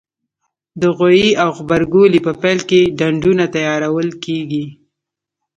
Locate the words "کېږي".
4.23-4.65